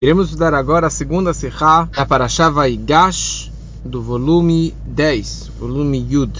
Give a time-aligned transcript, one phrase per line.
[0.00, 3.50] Iremos estudar agora a segunda Sihá da Parashá Vaigash,
[3.84, 6.38] do volume 10, volume Yud.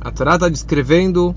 [0.00, 1.34] A Torá está descrevendo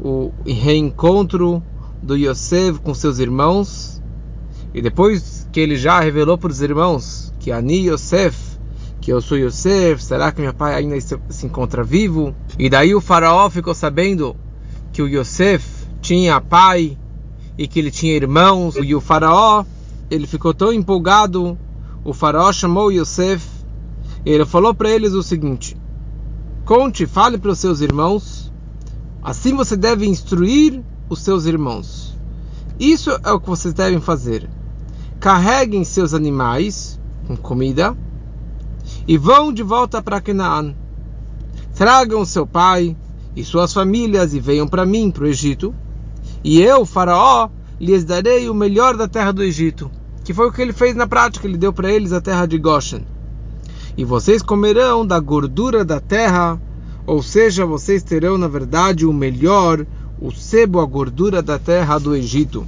[0.00, 1.62] o reencontro
[2.02, 4.00] do Yosef com seus irmãos,
[4.72, 8.56] e depois que ele já revelou para os irmãos que Ani Yosef,
[8.98, 12.34] que eu sou Yosef, será que meu pai ainda se encontra vivo?
[12.58, 14.34] E daí o faraó ficou sabendo
[14.90, 15.68] que o Yosef
[16.00, 16.96] tinha pai
[17.58, 19.66] e que ele tinha irmãos, e o faraó
[20.10, 21.58] ele ficou tão empolgado,
[22.04, 23.46] o faraó chamou Yosef
[24.24, 25.76] e ele falou para eles o seguinte:
[26.64, 28.52] Conte, fale para os seus irmãos,
[29.22, 32.16] assim você deve instruir os seus irmãos.
[32.78, 34.48] Isso é o que vocês devem fazer.
[35.20, 37.96] Carreguem seus animais com comida
[39.06, 40.74] e vão de volta para Canaã.
[41.74, 42.96] Tragam seu pai
[43.36, 45.74] e suas famílias e venham para mim, para o Egito.
[46.42, 47.50] E eu, Faraó,
[47.80, 49.90] lhes darei o melhor da terra do Egito
[50.28, 52.58] que foi o que ele fez na prática, ele deu para eles a terra de
[52.58, 53.00] Goshen.
[53.96, 56.60] E vocês comerão da gordura da terra,
[57.06, 59.86] ou seja, vocês terão na verdade o melhor,
[60.20, 62.66] o sebo, a gordura da terra do Egito.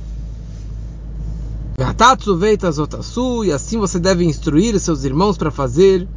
[3.45, 6.09] E assim você deve instruir seus irmãos para fazer.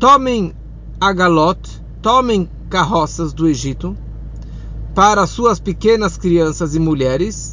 [0.00, 0.52] Tomem
[1.00, 3.96] a galote, tomem carroças do Egito
[4.96, 7.49] para suas pequenas crianças e mulheres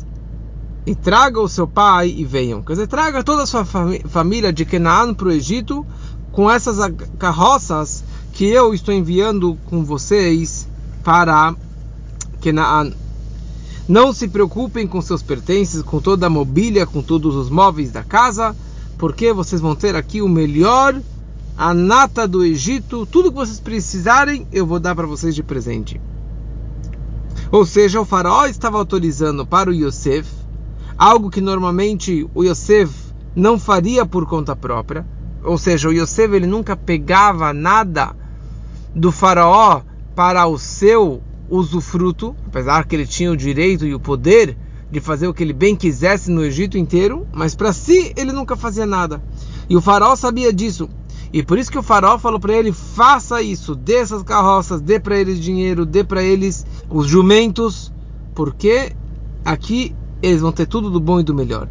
[0.88, 2.64] e traga o seu pai e venham.
[2.64, 5.86] Quer dizer, traga toda a sua família de Canaã para o Egito
[6.32, 6.78] com essas
[7.20, 10.66] carroças que eu estou enviando com vocês
[11.04, 11.54] para
[12.42, 12.94] Canaã.
[13.86, 18.04] Não se preocupem com seus pertences, com toda a mobília, com todos os móveis da
[18.04, 18.56] casa,
[18.98, 20.98] porque vocês vão ter aqui o melhor,
[21.58, 26.00] a nata do Egito, tudo que vocês precisarem, eu vou dar para vocês de presente.
[27.52, 30.37] Ou seja, o faraó estava autorizando para o Yosef
[30.98, 35.06] algo que normalmente o Yosef não faria por conta própria.
[35.44, 38.16] Ou seja, o Yosef ele nunca pegava nada
[38.96, 39.82] do faraó
[40.16, 44.58] para o seu usufruto, apesar que ele tinha o direito e o poder
[44.90, 48.56] de fazer o que ele bem quisesse no Egito inteiro, mas para si ele nunca
[48.56, 49.22] fazia nada.
[49.70, 50.90] E o faraó sabia disso.
[51.32, 55.00] E por isso que o faraó falou para ele: faça isso, dê essas carroças, dê
[55.00, 57.94] para eles dinheiro, dê para eles os jumentos,
[58.34, 58.94] porque
[59.44, 61.68] aqui eles vão ter tudo do bom e do melhor.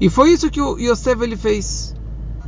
[0.00, 1.94] E foi isso que o Yosef ele fez.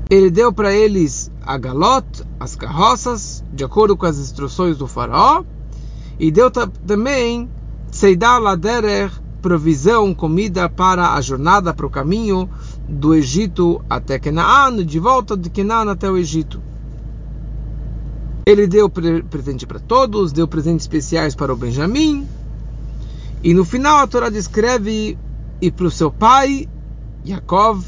[0.09, 5.45] Ele deu para eles a galote, as carroças, de acordo com as instruções do faraó,
[6.19, 7.49] e deu também
[7.91, 9.11] Seidar Laderer,
[9.43, 12.49] provisão, comida para a jornada, para o caminho
[12.89, 16.61] do Egito até Canaã, de volta de Canaã até o Egito.
[18.47, 22.27] Ele deu presente para todos, deu presentes especiais para o Benjamim,
[23.43, 25.19] e no final a Torá descreve
[25.61, 26.69] e para o seu pai,
[27.27, 27.85] Yaakov,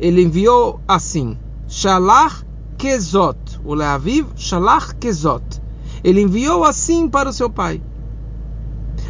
[0.00, 2.44] ele enviou assim: Shalach
[2.78, 5.42] Kezot, o Leaviv Shalach Kezot.
[6.02, 7.82] Ele enviou assim para o seu pai.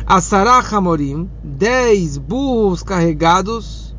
[0.07, 3.95] Asarach Hamorim, dez burros carregados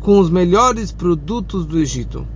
[0.00, 2.26] com os melhores produtos do Egito.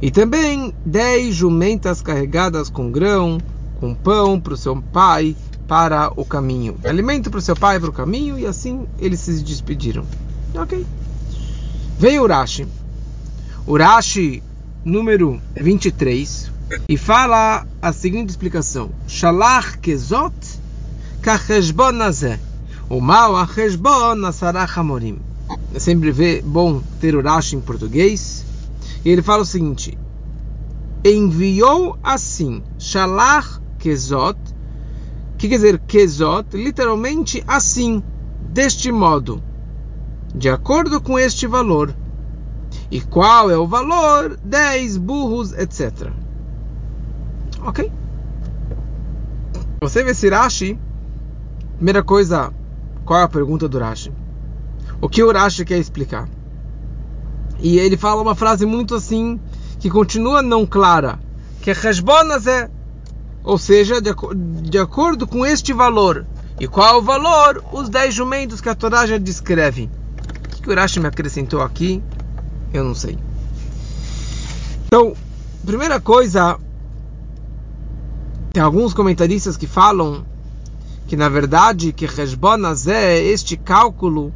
[0.00, 3.38] E também dez jumentas carregadas com grão,
[3.78, 5.36] com pão para o seu pai
[5.66, 6.76] para o caminho.
[6.84, 10.04] Alimento para o seu pai para o caminho e assim eles se despediram.
[10.54, 10.86] Ok.
[11.98, 12.66] Veio Urashi.
[13.66, 14.42] Urashi
[14.84, 16.52] número 23
[16.88, 20.34] e fala a seguinte explicação: Shalach kezot
[21.22, 22.38] kacheshbon nazeh.
[22.88, 23.48] O mal a
[24.76, 25.18] hamorim.
[25.74, 28.44] É sempre vê bom ter Urashi em português.
[29.04, 29.98] E ele fala o seguinte:
[31.04, 34.38] enviou assim, Shalach kezot
[35.36, 36.56] que quer dizer kezot?
[36.56, 38.02] Literalmente assim,
[38.48, 39.42] deste modo,
[40.34, 41.94] de acordo com este valor.
[42.90, 44.38] E qual é o valor?
[44.42, 46.10] 10 burros, etc.
[47.62, 47.90] Ok?
[49.80, 50.78] Você vê se Rashi,
[51.76, 52.52] primeira coisa,
[53.04, 54.12] qual é a pergunta do Rashi?
[55.00, 56.28] O que o Rashi quer explicar?
[57.58, 59.40] E ele fala uma frase muito assim,
[59.78, 61.18] que continua não clara,
[61.60, 62.70] que Hashbonas é
[63.46, 64.10] ou seja, de,
[64.68, 66.26] de acordo com este valor.
[66.58, 67.64] E qual é o valor?
[67.72, 69.88] Os dez jumentos que a Torá já descreve.
[70.58, 72.02] O que o Urashi me acrescentou aqui?
[72.74, 73.16] Eu não sei.
[74.86, 75.14] Então,
[75.64, 76.58] primeira coisa,
[78.52, 80.26] tem alguns comentaristas que falam
[81.06, 84.34] que na verdade que Resbonazé, este cálculo,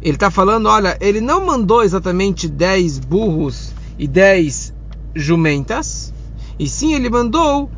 [0.00, 4.72] ele está falando, olha, ele não mandou exatamente 10 burros e 10
[5.16, 6.14] jumentas,
[6.56, 7.68] e sim ele mandou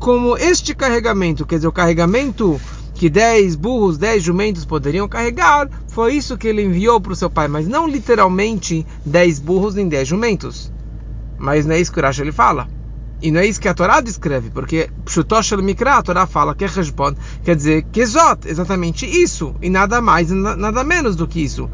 [0.00, 2.58] como este carregamento, quer dizer, o carregamento
[2.94, 7.28] que dez burros, dez jumentos poderiam carregar, foi isso que ele enviou para o seu
[7.28, 10.72] pai, mas não literalmente dez burros nem dez jumentos.
[11.38, 12.66] Mas não é isso que o Rashi ele fala.
[13.20, 16.64] E não é isso que a Torá descreve, porque Pshutosh Mikra, a Torá fala que
[16.64, 17.14] Heshbon
[17.44, 21.70] quer dizer Kezot, exatamente isso, e nada mais, nada menos do que isso.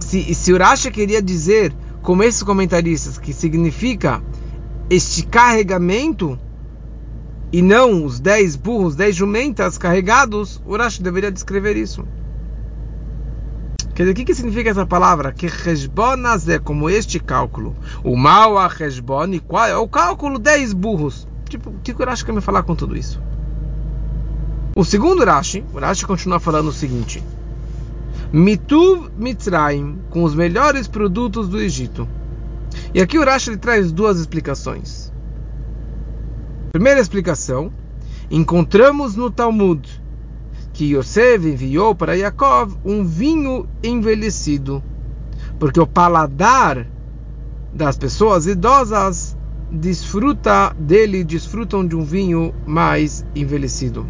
[0.00, 4.20] Se, se o Rashi queria dizer, como esses comentaristas, que significa
[4.90, 6.36] este carregamento,
[7.52, 12.04] e não os dez burros, dez jumentas carregados, o Rashi deveria descrever isso.
[13.94, 15.32] Quer dizer, o que, que significa essa palavra?
[15.32, 17.74] Que Heshbonaz é como este cálculo.
[18.04, 20.38] O mal a Heshbon, e qual é o cálculo?
[20.38, 21.26] Dez burros.
[21.48, 23.20] Tipo, o que o Rashi quer me falar com tudo isso?
[24.76, 27.24] O segundo Rashi, o Rashi continua falando o seguinte:
[28.32, 32.08] Mituv Mitzrayim, com os melhores produtos do Egito.
[32.94, 35.12] E aqui o Rashi ele traz duas explicações.
[36.72, 37.72] Primeira explicação,
[38.30, 39.88] encontramos no Talmud
[40.74, 44.82] que Yosef enviou para Yaakov um vinho envelhecido,
[45.58, 46.86] porque o paladar
[47.72, 49.36] das pessoas idosas
[49.70, 54.06] desfruta dele, desfrutam de um vinho mais envelhecido.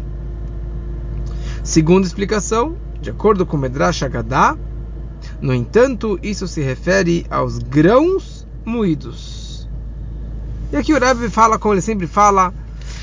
[1.63, 4.57] Segunda explicação, de acordo com Medrash Agadá,
[5.41, 9.38] no entanto, isso se refere aos grãos moídos.
[10.71, 12.53] E aqui o Rebbe fala, como ele sempre fala,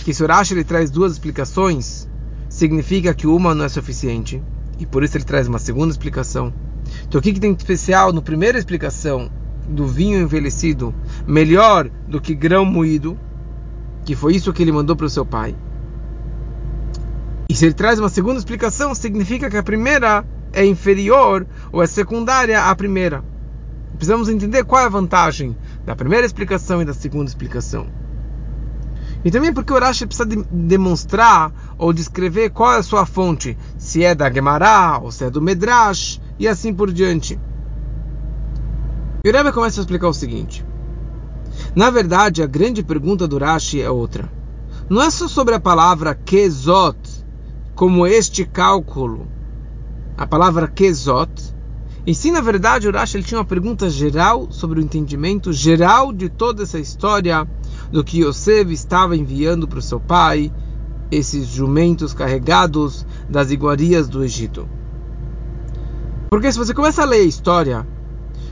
[0.04, 2.08] que se o Rashi ele traz duas explicações,
[2.48, 4.40] significa que uma não é suficiente,
[4.78, 6.54] e por isso ele traz uma segunda explicação.
[7.08, 9.28] Então o que, que tem de especial na primeira explicação
[9.68, 10.94] do vinho envelhecido,
[11.26, 13.18] melhor do que grão moído,
[14.04, 15.56] que foi isso que ele mandou para o seu pai?
[17.48, 21.86] E se ele traz uma segunda explicação, significa que a primeira é inferior ou é
[21.88, 23.24] secundária à primeira.
[23.96, 27.86] Precisamos entender qual é a vantagem da primeira explicação e da segunda explicação.
[29.24, 33.56] E também porque o Rashi precisa de demonstrar ou descrever qual é a sua fonte,
[33.78, 37.40] se é da Gemara ou se é do Medrash e assim por diante.
[39.24, 40.66] E o Rebbe começa a explicar o seguinte.
[41.74, 44.30] Na verdade, a grande pergunta do Rashi é outra.
[44.88, 46.98] Não é só sobre a palavra kezot,
[47.74, 49.26] como este cálculo.
[50.16, 51.56] A palavra kezot.
[52.06, 56.29] E sim, na verdade, o ele tinha uma pergunta geral sobre o entendimento geral de
[56.29, 57.47] toda essa história
[57.91, 60.53] do que Yosef estava enviando para o seu pai,
[61.11, 64.69] esses jumentos carregados das iguarias do Egito.
[66.31, 67.87] Porque se você começa a ler a história,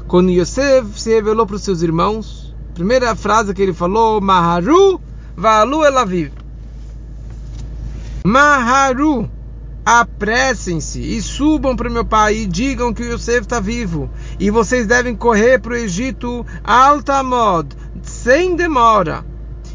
[0.09, 5.01] quando Yosef se revelou para os seus irmãos, primeira frase que ele falou, Maharu
[5.37, 6.33] Valu Elaviv.
[8.25, 9.29] Maharu,
[9.85, 14.09] apressem-se e subam para meu pai e digam que o Yosef está vivo.
[14.41, 19.25] E vocês devem correr para o Egito altamod, sem demora.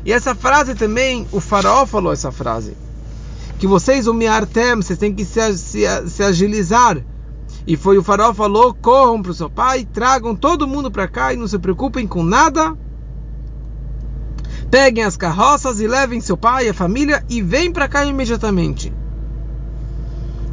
[0.03, 2.75] E essa frase também, o faraó falou essa frase.
[3.59, 7.03] Que vocês, o miartem, vocês têm que se, se, se agilizar.
[7.67, 11.33] E foi o faraó falou: corram para o seu pai, tragam todo mundo para cá
[11.33, 12.75] e não se preocupem com nada.
[14.71, 18.94] Peguem as carroças e levem seu pai e a família e vem para cá imediatamente.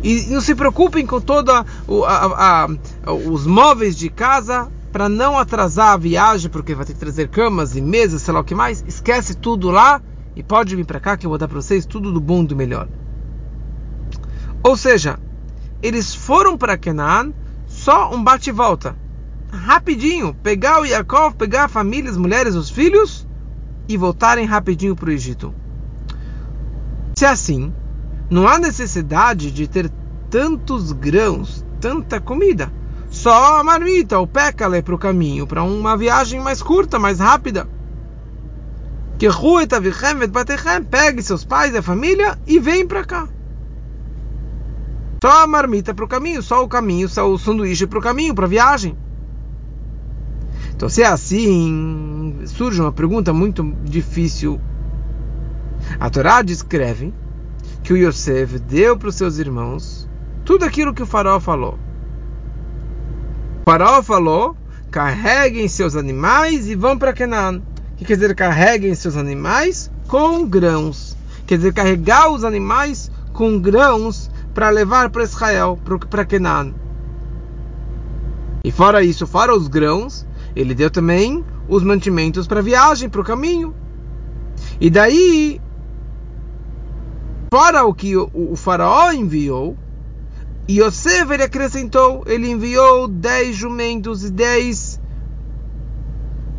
[0.03, 1.55] E não se preocupem com todos
[3.25, 7.77] os móveis de casa, para não atrasar a viagem, porque vai ter que trazer camas
[7.77, 10.01] e mesas, sei lá o que mais, esquece tudo lá
[10.35, 12.47] e pode vir para cá que eu vou dar para vocês tudo do bom e
[12.47, 12.89] do melhor.
[14.63, 15.19] Ou seja,
[15.83, 17.33] eles foram para Canaan
[17.67, 18.97] só um bate e volta.
[19.53, 23.27] Rapidinho, pegar o Yaakov, pegar a família, as mulheres, os filhos
[23.87, 25.55] e voltarem rapidinho para o Egito.
[27.17, 27.73] Se é assim,
[28.29, 29.91] não há necessidade de ter
[30.31, 32.73] tantos grãos, tanta comida
[33.11, 37.67] só a marmita, o pécale para o caminho, para uma viagem mais curta, mais rápida.
[39.19, 39.27] Que
[40.91, 43.29] pegue seus pais e a família e vem para cá.
[45.25, 48.35] Só a marmita para o caminho, só o caminho, só o sanduíche para o caminho,
[48.35, 48.97] para a viagem.
[50.75, 54.61] Então, se é assim, surge uma pergunta muito difícil.
[55.99, 57.15] A Torá descreve
[57.87, 60.09] que o Yosef deu para os seus irmãos
[60.45, 61.79] tudo aquilo que o faraó falou.
[63.65, 64.57] Faraó falou:
[64.91, 67.63] carreguem seus animais e vão para Canaã.
[67.93, 71.17] O que quer dizer carreguem seus animais com grãos?
[71.47, 75.79] Quer dizer carregar os animais com grãos para levar para Israel,
[76.11, 76.75] para Canaã.
[78.65, 80.27] E fora isso, fora os grãos,
[80.57, 83.73] ele deu também os mantimentos para viagem, para o caminho.
[84.81, 85.61] E daí,
[87.53, 89.77] fora o que o, o faraó enviou,
[90.69, 95.01] e Yosef ele acrescentou, ele enviou dez jumentos e dez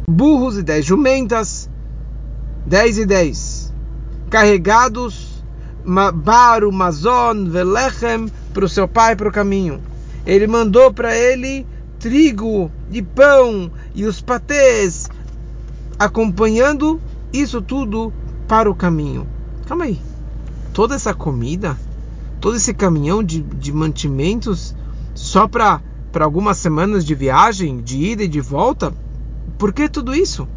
[0.09, 1.69] burros e dez jumentas,
[2.65, 3.73] dez e dez,
[4.29, 5.43] carregados
[6.13, 9.81] baru mazon velechem para o seu pai para o caminho.
[10.25, 11.65] Ele mandou para ele
[11.99, 15.07] trigo e pão e os patês,
[15.97, 17.01] acompanhando
[17.31, 18.13] isso tudo
[18.47, 19.27] para o caminho.
[19.65, 20.06] Calma aí.
[20.77, 21.75] Toda essa comida,
[22.39, 24.75] todo esse caminhão de, de mantimentos
[25.15, 25.81] só para
[26.19, 28.93] algumas semanas de viagem, de ida e de volta?
[29.57, 30.47] Por que tudo isso?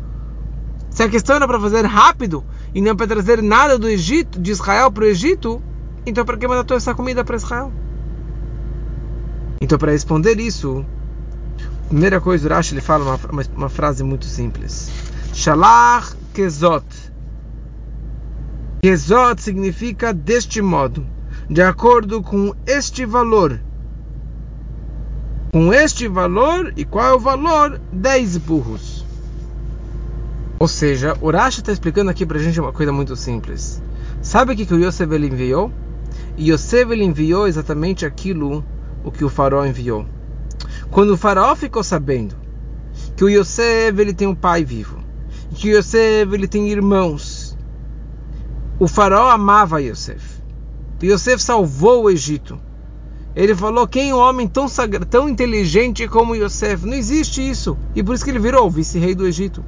[0.91, 4.51] Se a questão era para fazer rápido e não para trazer nada do Egito, de
[4.51, 5.63] Israel para o Egito,
[6.05, 7.73] então para que mandar toda essa comida para Israel?
[9.59, 10.85] Então, para responder isso,
[11.87, 14.91] a primeira coisa, o Rashi ele fala uma, uma, uma frase muito simples.
[15.33, 17.10] Shalach kezot.
[18.83, 21.07] Kezot significa deste modo,
[21.51, 23.61] de acordo com este valor.
[25.53, 27.79] Com este valor, e qual é o valor?
[27.93, 29.05] 10 burros.
[30.59, 33.83] Ou seja, o Rashi está explicando aqui para a gente uma coisa muito simples.
[34.23, 35.71] Sabe o que, que o Yosef ele enviou?
[36.39, 38.65] E Yosef ele enviou exatamente aquilo
[39.05, 40.07] o que o faraó enviou.
[40.91, 42.35] Quando o faraó ficou sabendo
[43.15, 45.01] que o Yosef ele tem um pai vivo,
[45.55, 47.40] que o Yosef ele tem irmãos,
[48.81, 50.41] o faraó amava Yosef.
[51.03, 52.59] Yosef salvou o Egito.
[53.37, 56.87] Ele falou: quem é um homem tão, sagra, tão inteligente como Yosef?
[56.87, 57.77] Não existe isso.
[57.95, 59.63] E por isso que ele virou o vice-rei do Egito.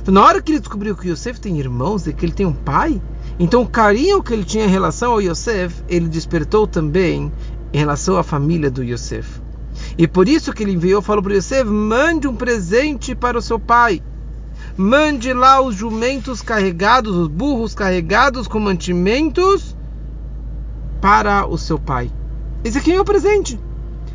[0.00, 2.52] Então, na hora que ele descobriu que Yosef tem irmãos e que ele tem um
[2.52, 3.00] pai,
[3.38, 7.32] então o carinho que ele tinha em relação ao Yosef, ele despertou também
[7.72, 9.40] em relação à família do Yosef.
[9.96, 13.58] E por isso que ele enviou, falou para Yosef: mande um presente para o seu
[13.58, 14.02] pai.
[14.76, 19.76] Mande lá os jumentos carregados, os burros carregados com mantimentos
[21.00, 22.10] para o seu pai.
[22.64, 23.58] Esse aqui é o presente.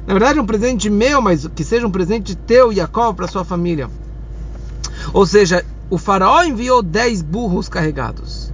[0.08, 3.44] Na verdade, é um presente meu, mas que seja um presente teu, Jacob, para sua
[3.44, 3.90] família.
[5.14, 8.54] Ou seja, o faraó enviou 10 burros carregados.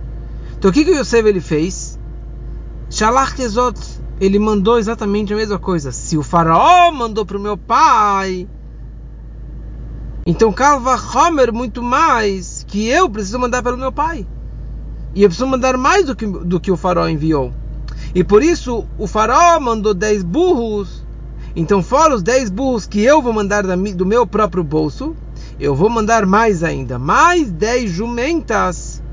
[0.57, 2.00] Então o que, que Yosef ele fez?
[2.89, 3.79] Shalach Kezot,
[4.19, 5.91] ele mandou exatamente a mesma coisa.
[5.91, 8.48] Se o faraó mandou para o meu pai,
[10.25, 14.25] então Calva Homer muito mais que eu preciso mandar pelo meu pai.
[15.13, 17.53] E eu preciso mandar mais do que, do que o faraó enviou.
[18.15, 21.03] E por isso o faraó mandou 10 burros.
[21.56, 25.15] Então, fora os 10 burros que eu vou mandar do meu próprio bolso,
[25.60, 29.03] eu vou mandar mais ainda, mais 10 jumentas,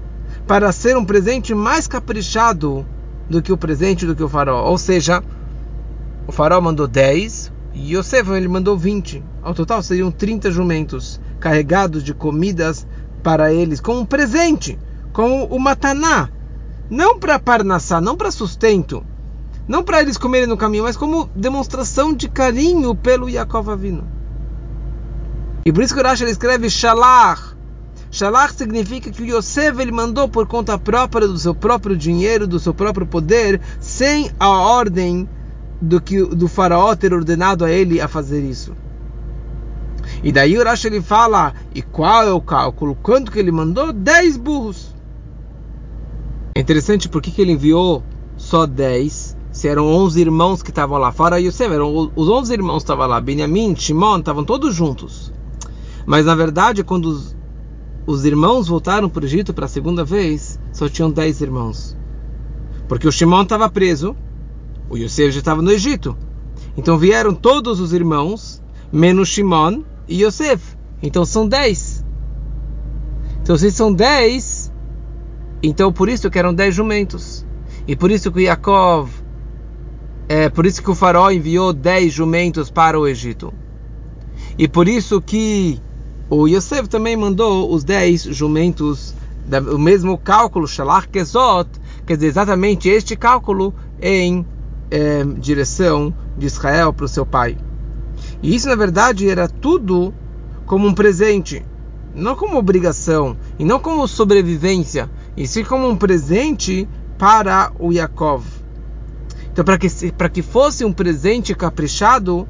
[0.47, 2.87] para ser um presente mais caprichado
[3.29, 4.71] do que o presente do que o faraó.
[4.71, 5.23] Ou seja,
[6.27, 9.23] o faraó mandou 10 e Yosef ele mandou 20.
[9.43, 12.87] Ao total seriam 30 jumentos carregados de comidas
[13.23, 14.79] para eles, como um presente,
[15.13, 16.29] como o mataná.
[16.89, 19.05] Não para parnassá, não para sustento,
[19.69, 24.07] não para eles comerem no caminho, mas como demonstração de carinho pelo Yaakov Avino.
[25.65, 27.55] E por isso que o Rashi escreve Shalach,
[28.11, 32.75] Shalach significa que Yosef ele mandou por conta própria do seu próprio dinheiro, do seu
[32.75, 35.29] próprio poder, sem a ordem
[35.81, 38.75] do que do faraó ter ordenado a ele a fazer isso.
[40.23, 42.95] E daí o Rashi ele fala, e qual é o cálculo?
[42.95, 43.93] Quanto que ele mandou?
[43.93, 44.95] 10 burros.
[46.55, 48.03] É interessante porque que ele enviou
[48.37, 51.13] só 10, se eram 11 irmãos que estavam lá.
[51.13, 53.21] Fora Yosef, eram os 11 irmãos estavam lá.
[53.21, 55.33] Benjamin, Shimon, estavam todos juntos.
[56.05, 57.37] Mas na verdade, quando os
[58.07, 61.97] os irmãos voltaram para o Egito para a segunda vez, só tinham dez irmãos.
[62.89, 64.17] Porque o Shimon estava preso,
[64.91, 66.17] o Yosef já estava no Egito.
[66.77, 68.61] Então vieram todos os irmãos,
[68.93, 70.77] menos Shimon e Yosef.
[71.01, 72.05] Então são dez.
[73.41, 74.71] Então se são dez,
[75.63, 77.47] então por isso que eram dez jumentos.
[77.87, 79.11] E por isso que Yaakov,
[80.29, 83.55] é por isso que o faraó enviou dez jumentos para o Egito.
[84.59, 85.81] E por isso que
[86.29, 89.15] o Yosef também mandou os dez jumentos,
[89.73, 91.69] o mesmo cálculo, Shalach Kezot,
[92.07, 94.45] quer dizer, exatamente este cálculo em
[94.91, 97.57] é, direção de Israel para o seu pai.
[98.43, 100.13] E isso, na verdade, era tudo
[100.67, 101.65] como um presente,
[102.15, 108.45] não como obrigação, e não como sobrevivência, e sim como um presente para o Yaakov.
[109.53, 112.49] Então, para que, para que fosse um presente caprichado,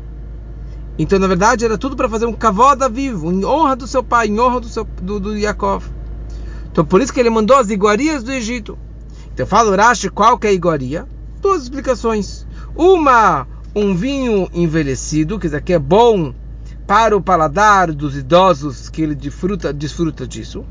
[0.99, 4.29] então, na verdade, era tudo para fazer um cavoda vivo, em honra do seu pai,
[4.29, 5.87] em honra do, seu, do, do Yaakov.
[6.71, 8.79] Então, por isso que ele mandou as iguarias do Egito.
[9.33, 11.09] Então, fala Urashi qual que é a iguaria?
[11.41, 12.47] Duas explicações.
[12.75, 16.35] Uma, um vinho envelhecido, que aqui é bom
[16.87, 20.65] para o paladar dos idosos, que ele desfruta, desfruta disso.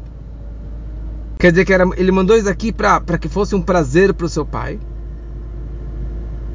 [1.40, 4.30] Quer dizer que era, ele mandou isso aqui para que fosse um prazer para o
[4.30, 4.80] seu pai.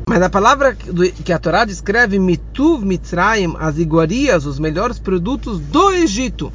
[0.06, 5.90] Mas a palavra que a Torá descreve Mituv Mitzrayim, as iguarias, os melhores produtos do
[5.92, 6.52] Egito.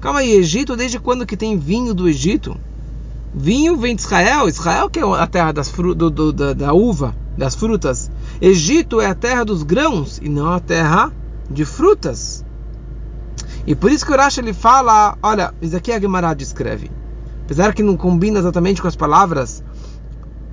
[0.00, 2.58] Calma aí, Egito, desde quando que tem vinho do Egito?
[3.32, 7.14] Vinho vem de Israel, Israel que é a terra das do, do, da, da uva,
[7.38, 8.10] das frutas.
[8.40, 11.12] Egito é a terra dos grãos e não a terra
[11.48, 12.44] de frutas.
[13.66, 16.90] E por isso que o Rashi ele fala, olha, isso aqui a Gemara descreve.
[17.44, 19.62] Apesar que não combina exatamente com as palavras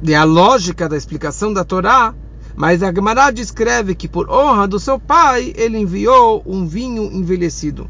[0.03, 2.13] e a lógica da explicação da Torá,
[2.55, 7.89] mas a Gemara descreve que por honra do seu pai, ele enviou um vinho envelhecido.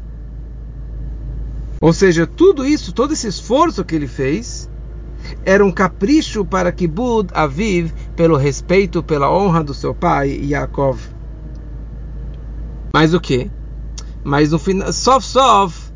[1.80, 4.68] Ou seja, tudo isso, todo esse esforço que ele fez,
[5.44, 11.00] era um capricho para Kibud Aviv pelo respeito, pela honra do seu pai Yaakov.
[12.94, 13.50] Mas o que?
[14.24, 15.92] Mas no final, sof sof,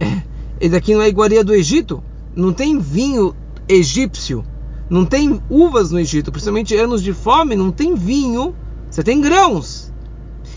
[0.60, 2.02] esse aqui não é iguaria do Egito.
[2.34, 3.34] Não tem vinho
[3.68, 4.44] egípcio,
[4.88, 8.54] não tem uvas no Egito, principalmente anos de fome, não tem vinho,
[8.88, 9.92] você tem grãos.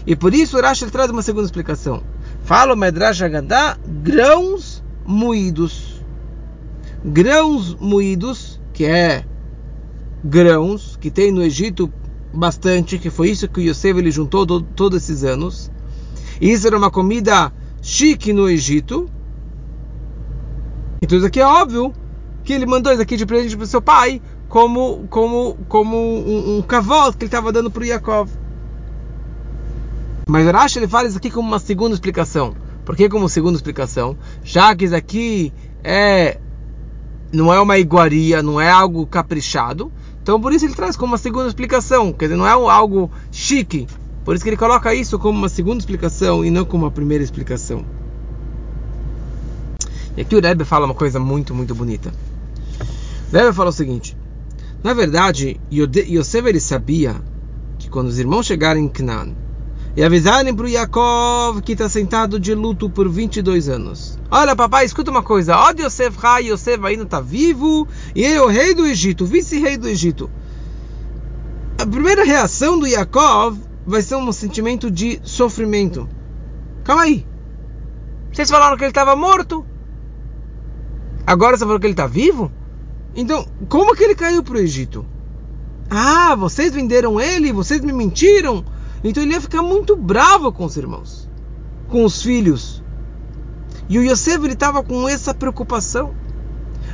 [0.06, 2.04] E por isso o Rashi traz uma segunda explicação.
[2.44, 5.91] Fala o Medrash Agadá, grãos moídos
[7.04, 9.26] grãos moídos, que é
[10.24, 11.92] grãos que tem no Egito
[12.34, 15.72] bastante, que foi isso que Yosef ele juntou todo, todos esses anos.
[16.40, 19.10] E isso era uma comida chique no Egito.
[21.02, 21.94] Então isso aqui é óbvio
[22.44, 26.58] que ele mandou isso aqui de presente para o seu pai, como como como um,
[26.58, 28.30] um cavalo que ele estava dando para o Yaakov.
[30.28, 32.54] Mas Rashi ele fala isso aqui como uma segunda explicação.
[32.86, 34.18] Por que como segunda explicação?
[34.44, 35.54] Já que isso aqui
[35.84, 36.40] é
[37.32, 39.92] não é uma iguaria, não é algo caprichado.
[40.22, 43.88] Então por isso ele traz como uma segunda explicação, quer dizer, não é algo chique.
[44.24, 47.24] Por isso que ele coloca isso como uma segunda explicação e não como uma primeira
[47.24, 47.84] explicação.
[50.16, 52.14] E aqui o Rebbe fala uma coisa muito, muito bonita.
[53.32, 54.16] O Rebbe fala o seguinte:
[54.84, 57.16] na verdade, Yosef ele sabia
[57.80, 59.34] que quando os irmãos chegarem em Canaan,
[59.96, 64.18] e avisarem para o Yaakov que está sentado de luto por 22 anos.
[64.30, 65.58] Olha, papai, escuta uma coisa.
[65.58, 69.78] Ó, Yosef Rai, Yosef ainda está vivo e ele é o rei do Egito, vice-rei
[69.78, 70.30] do Egito.
[71.78, 76.08] A primeira reação do Yaakov vai ser um sentimento de sofrimento.
[76.84, 77.26] Calma aí.
[78.32, 79.66] Vocês falaram que ele estava morto.
[81.28, 82.52] Agora você falou que ele está vivo?
[83.16, 85.06] Então, como que ele caiu para o Egito?
[85.90, 87.52] Ah, vocês venderam ele?
[87.52, 88.64] Vocês me mentiram?
[89.04, 91.30] Então ele ia ficar muito bravo com os irmãos,
[91.88, 92.84] com os filhos.
[93.90, 96.14] E o Yosef ele estava com essa preocupação.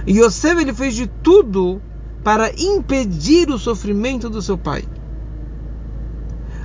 [0.06, 1.82] E Yosef ele fez de tudo
[2.24, 4.86] para impedir o sofrimento do seu pai.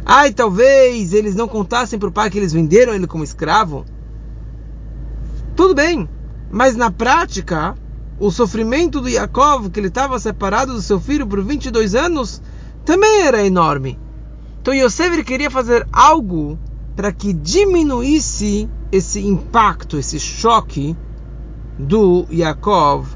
[0.05, 3.85] Ai, talvez eles não contassem para o pai que eles venderam ele como escravo.
[5.55, 6.09] Tudo bem,
[6.51, 7.77] mas na prática,
[8.19, 12.43] o sofrimento do Yaakov, que ele estava separado do seu filho por 22 anos,
[12.85, 13.99] também era enorme.
[14.63, 16.57] Então Yosef queria fazer algo
[16.95, 20.97] para que diminuísse esse impacto, esse choque
[21.77, 23.09] do Yaakov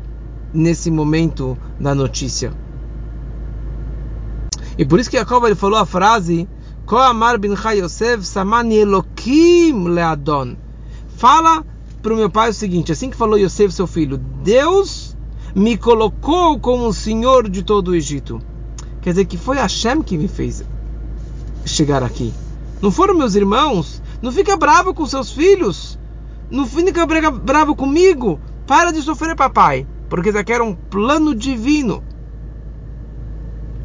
[0.53, 2.53] nesse momento da notícia.
[4.77, 6.49] E por isso que Yaakov ele falou a frase
[6.85, 10.57] Ko amar bin Yosef samani leadon.
[11.17, 11.65] Fala
[12.03, 15.17] para o meu pai o seguinte, assim que falou Yosef, seu filho, Deus
[15.55, 18.41] me colocou como o senhor de todo o Egito.
[19.01, 20.65] Quer dizer que foi Hashem que me fez
[21.77, 22.33] chegar aqui.
[22.81, 24.03] Não foram meus irmãos?
[24.23, 25.99] Não fica bravo com seus filhos.
[26.51, 28.41] Não fica bravo comigo.
[28.67, 29.87] Para de sofrer, papai.
[30.09, 32.03] Porque isso aqui era um plano divino.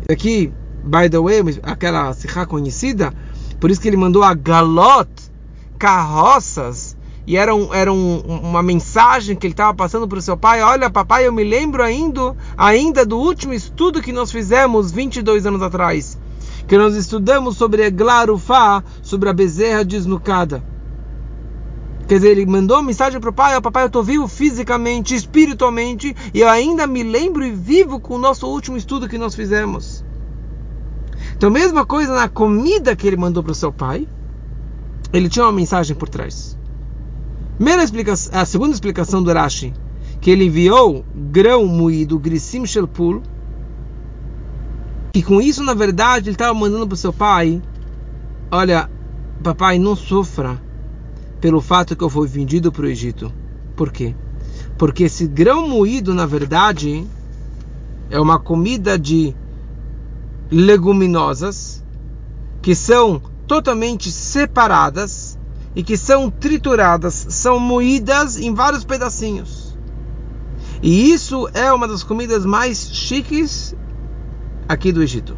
[0.09, 0.51] Aqui,
[0.83, 3.13] by the way, aquela sirra conhecida,
[3.59, 5.09] por isso que ele mandou a galot,
[5.77, 10.35] carroças, e era, um, era um, uma mensagem que ele estava passando para o seu
[10.35, 10.61] pai.
[10.61, 15.61] Olha, papai, eu me lembro ainda, ainda do último estudo que nós fizemos 22 anos
[15.61, 16.17] atrás
[16.71, 20.63] que nós estudamos sobre Eglarufá, sobre a bezerra desnucada.
[22.07, 26.15] Quer dizer, ele mandou uma mensagem para o pai: Papai, eu estou vivo fisicamente, espiritualmente,
[26.33, 30.05] e eu ainda me lembro e vivo com o nosso último estudo que nós fizemos.
[31.35, 34.07] Então, mesma coisa na comida que ele mandou para o seu pai,
[35.11, 36.57] ele tinha uma mensagem por trás.
[37.57, 39.73] Primeira explicação, a segunda explicação do Rashi,
[40.21, 43.21] que ele enviou grão moído, grissim shelpul,
[45.11, 47.61] que com isso, na verdade, ele estava mandando para o seu pai:
[48.49, 48.89] Olha,
[49.43, 50.61] papai, não sofra
[51.39, 53.31] pelo fato que eu fui vendido para o Egito.
[53.75, 54.15] Por quê?
[54.77, 57.05] Porque esse grão moído, na verdade,
[58.09, 59.35] é uma comida de
[60.49, 61.83] leguminosas
[62.61, 65.37] que são totalmente separadas
[65.75, 69.77] e que são trituradas, são moídas em vários pedacinhos.
[70.83, 73.75] E isso é uma das comidas mais chiques
[74.71, 75.37] aqui do Egito.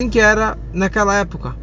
[0.00, 1.56] Assim que era naquela época.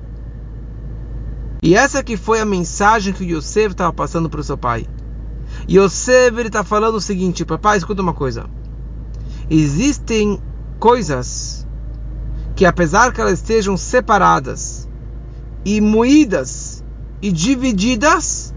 [1.61, 4.87] E essa que foi a mensagem que Yosef estava passando para o seu pai.
[5.69, 8.45] Yosef ele está falando o seguinte, papai, escuta uma coisa.
[9.49, 10.39] Existem
[10.79, 11.67] coisas
[12.55, 14.87] que apesar que elas estejam separadas
[15.65, 16.83] e moídas
[17.21, 18.53] e divididas,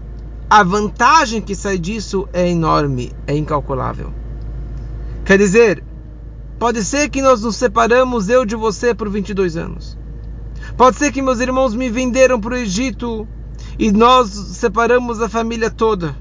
[0.49, 4.13] a vantagem que sai disso é enorme, é incalculável.
[5.25, 5.83] Quer dizer,
[6.63, 9.97] pode ser que nós nos separamos eu de você por 22 anos.
[10.77, 13.27] Pode ser que meus irmãos me venderam para o Egito
[13.77, 16.15] e nós separamos a família toda.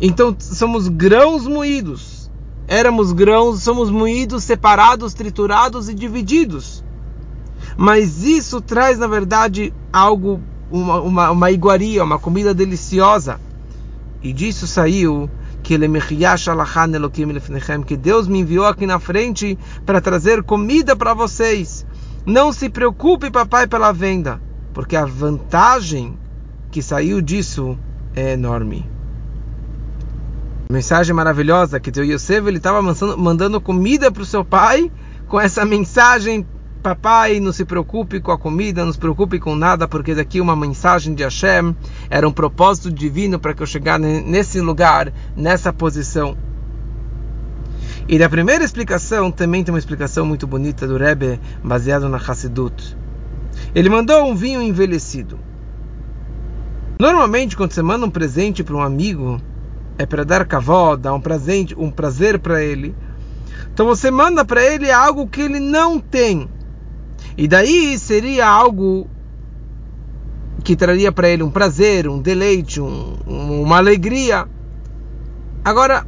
[0.00, 2.28] Então somos grãos moídos.
[2.66, 6.82] Éramos grãos, somos moídos, separados, triturados e divididos.
[7.76, 13.40] Mas isso traz, na verdade, algo, uma, uma, uma iguaria, uma comida deliciosa.
[14.20, 15.30] E disso saiu
[15.64, 15.78] que
[17.86, 21.86] que Deus me enviou aqui na frente para trazer comida para vocês.
[22.26, 24.40] Não se preocupe, papai, pela venda,
[24.74, 26.18] porque a vantagem
[26.70, 27.78] que saiu disso
[28.14, 28.88] é enorme.
[30.70, 32.82] Mensagem maravilhosa que o Yosef ele estava
[33.16, 34.92] mandando comida para o seu pai
[35.28, 36.46] com essa mensagem
[36.84, 40.54] papai, não se preocupe com a comida, não se preocupe com nada, porque daqui uma
[40.54, 41.74] mensagem de Hashem
[42.10, 46.36] era um propósito divino para que eu chegasse nesse lugar, nessa posição.
[48.06, 52.94] E na primeira explicação também tem uma explicação muito bonita do Rebbe, baseado na Hassidut.
[53.74, 55.38] Ele mandou um vinho envelhecido.
[57.00, 59.40] Normalmente, quando você manda um presente para um amigo,
[59.96, 62.94] é para dar cavó, dar um presente, um prazer para ele.
[63.72, 66.46] Então você manda para ele algo que ele não tem.
[67.36, 69.08] E daí seria algo
[70.62, 74.48] que traria para ele um prazer, um deleite, um, uma alegria.
[75.64, 76.06] Agora,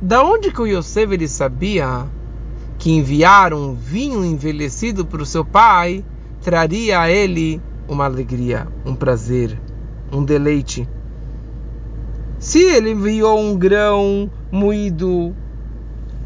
[0.00, 2.06] da onde que o Yosef ele sabia
[2.78, 6.04] que enviar um vinho envelhecido para o seu pai
[6.40, 9.60] traria a ele uma alegria, um prazer,
[10.10, 10.88] um deleite?
[12.38, 15.36] Se ele enviou um grão moído,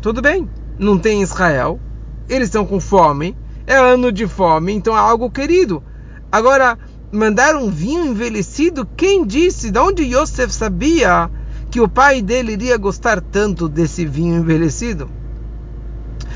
[0.00, 0.48] tudo bem,
[0.78, 1.80] não tem Israel,
[2.28, 5.82] eles estão com fome, é ano de fome, então é algo querido.
[6.30, 6.78] Agora,
[7.10, 9.70] mandar um vinho envelhecido, quem disse?
[9.70, 11.30] De onde Yosef sabia
[11.70, 15.10] que o pai dele iria gostar tanto desse vinho envelhecido?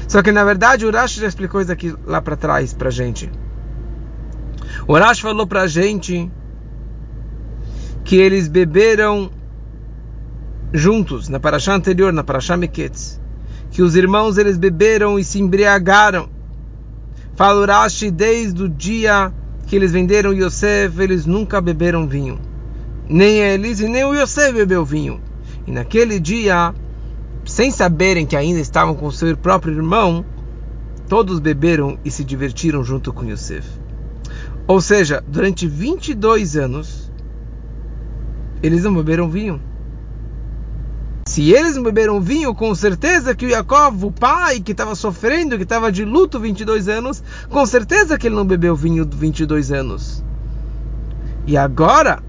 [0.07, 3.31] Só que na verdade o Urash já explicou isso aqui lá para trás para gente.
[4.87, 6.31] O Urash falou para gente
[8.05, 9.31] que eles beberam
[10.73, 13.21] juntos, na paraxá anterior, na paraxá Meketz,
[13.71, 16.31] que os irmãos eles beberam e se embriagaram.
[17.39, 19.33] Fala Urashi, desde o dia
[19.69, 22.41] que eles venderam Yosef, eles nunca beberam vinho.
[23.09, 25.21] Nem eles e nem o Yosef bebeu vinho.
[25.65, 26.75] E naquele dia,
[27.45, 30.27] sem saberem que ainda estavam com seu próprio irmão,
[31.09, 33.69] todos beberam e se divertiram junto com Yosef.
[34.67, 37.13] Ou seja, durante 22 anos,
[38.61, 39.63] eles não beberam vinho.
[41.39, 45.63] Se eles beberam vinho, com certeza que o Yaakov, o pai que estava sofrendo, que
[45.63, 50.25] estava de luto 22 anos, com certeza que ele não bebeu vinho 22 anos.
[51.47, 52.21] E agora,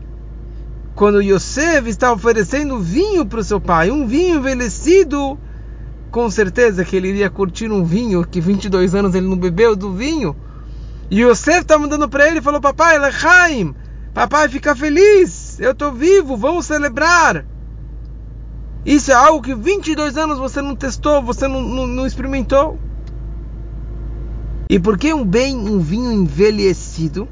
[0.93, 5.39] quando Yosef está oferecendo vinho para o seu pai, um vinho envelhecido,
[6.11, 9.91] com certeza que ele iria curtir um vinho que 22 anos ele não bebeu do
[9.91, 10.35] vinho.
[11.09, 13.73] E Yosef está mandando para ele e falou: Papai, Lechaim,
[14.13, 17.43] papai, fica feliz, eu estou vivo, vamos celebrar.
[18.85, 22.79] Isso é algo que 22 anos você não testou, você não, não, não experimentou.
[24.69, 27.27] E por que um bem, um vinho envelhecido?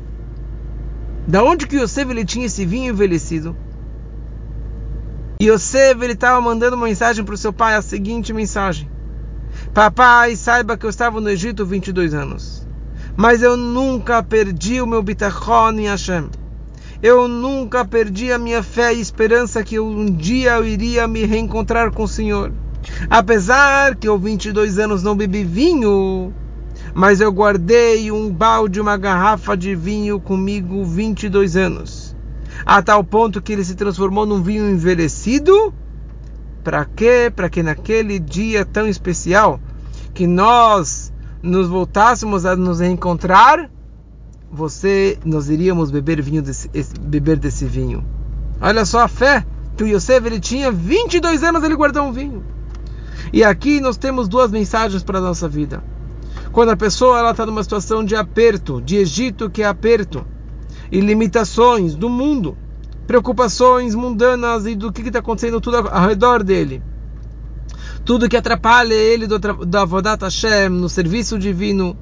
[1.27, 3.55] Da onde que Yosef ele tinha esse vinho envelhecido?
[5.41, 8.89] Yosef ele estava mandando uma mensagem para o seu pai, a seguinte mensagem:
[9.73, 12.67] Papai, saiba que eu estava no Egito 22 anos,
[13.15, 16.29] mas eu nunca perdi o meu bitachon em Hashem
[17.01, 21.91] eu nunca perdi a minha fé e esperança que um dia eu iria me reencontrar
[21.91, 22.51] com o Senhor.
[23.09, 26.33] Apesar que eu 22 anos não bebi vinho,
[26.93, 32.15] mas eu guardei um balde, uma garrafa de vinho comigo 22 anos.
[32.65, 35.73] A tal ponto que ele se transformou num vinho envelhecido.
[36.63, 37.31] Para quê?
[37.33, 39.59] Para que naquele dia tão especial
[40.13, 43.69] que nós nos voltássemos a nos reencontrar,
[44.51, 48.03] você nós iríamos beber vinho desse, beber desse vinho.
[48.61, 52.43] Olha só a fé que o Yosef ele tinha 22 anos ele guardou um vinho.
[53.31, 55.83] E aqui nós temos duas mensagens para a nossa vida.
[56.51, 60.25] Quando a pessoa está numa situação de aperto, de Egito que é aperto,
[60.91, 62.57] e limitações do mundo,
[63.05, 66.81] preocupações mundanas e do que está acontecendo tudo ao redor dele,
[68.05, 71.97] tudo que atrapalha ele do, da Avodat Hashem, no serviço divino,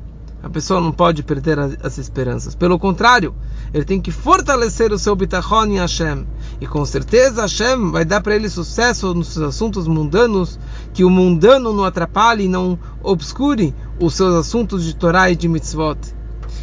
[0.46, 2.54] a pessoa não pode perder as, as esperanças.
[2.54, 3.34] Pelo contrário,
[3.74, 6.28] ele tem que fortalecer o seu bitachon em Hashem
[6.62, 10.60] E com certeza Hashem vai dar para ele sucesso nos assuntos mundanos,
[10.94, 15.48] que o mundano não atrapalhe e não obscure os seus assuntos de Torá e de
[15.48, 15.98] mitzvot.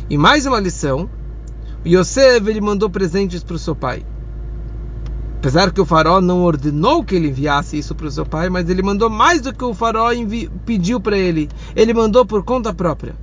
[0.08, 1.10] E mais uma lição,
[1.84, 4.06] Yosef ele mandou presentes para o seu pai.
[5.38, 8.70] Apesar que o faraó não ordenou que ele enviasse isso para o seu pai, mas
[8.70, 10.10] ele mandou mais do que o faraó
[10.64, 11.48] pediu para ele.
[11.74, 13.16] Ele mandou por conta própria.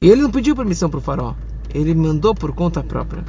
[0.00, 1.34] E ele não pediu permissão para o faraó.
[1.72, 3.24] Ele mandou por conta própria.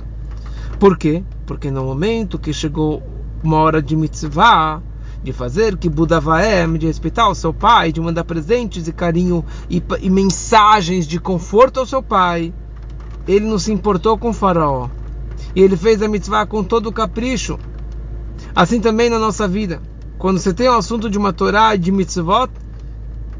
[0.79, 1.23] Por quê?
[1.45, 3.03] Porque no momento que chegou
[3.43, 4.81] uma hora de mitzvah,
[5.21, 9.83] de fazer que Budavaem, de respeitar o seu pai, de mandar presentes e carinho e,
[10.01, 12.53] e mensagens de conforto ao seu pai,
[13.27, 14.89] ele não se importou com o faraó
[15.55, 17.59] e ele fez a mitzvah com todo o capricho.
[18.55, 19.81] Assim também na nossa vida.
[20.17, 22.49] Quando você tem um assunto de uma Torá e de mitzvot,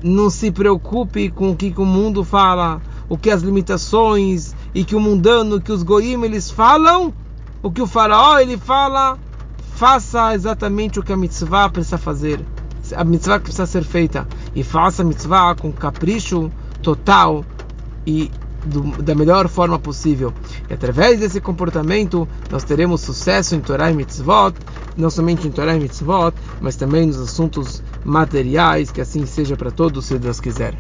[0.02, 4.96] não se preocupe com o que o mundo fala, o que as limitações e que
[4.96, 7.14] o mundano, que os goim eles falam,
[7.62, 9.18] o que o faraó ele fala,
[9.76, 12.46] faça exatamente o que a mitzvah precisa fazer.
[12.96, 17.44] A mitzvah que precisa ser feita e faça a mitzvah com capricho total
[18.06, 18.32] e
[18.66, 20.34] do, da melhor forma possível.
[20.70, 24.54] E através desse comportamento, nós teremos sucesso em Torah e Mitzvot,
[24.98, 29.72] não somente em Torah e Mitzvot, mas também nos assuntos materiais, que assim seja para
[29.72, 30.76] todos, se Deus quiser.